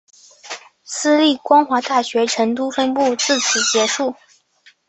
[0.83, 4.15] 私立光华大学成都分部自此结束。